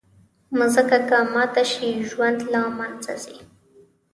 مځکه 0.57 0.97
که 1.07 1.17
ماته 1.33 1.63
شي، 1.71 1.89
ژوند 2.09 2.39
له 2.51 2.61
منځه 2.77 3.13
ځي. 3.23 3.37